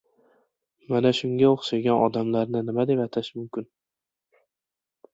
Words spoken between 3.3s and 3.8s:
mumkin?